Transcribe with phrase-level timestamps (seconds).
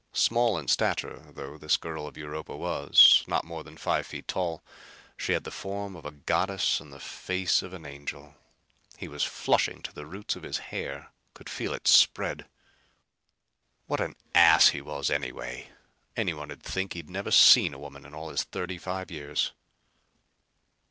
[0.13, 4.63] Small in stature though this girl of Europa was not more than five feet tall
[5.15, 8.33] she had the form of a goddess and the face of an angel.
[8.97, 11.11] He was flushing to the roots of his hair.
[11.35, 12.47] Could feel it spread.
[13.85, 15.69] What an ass he was anyway!
[16.17, 19.51] Anyone'd think he'd never seen a woman in all his thirty five years!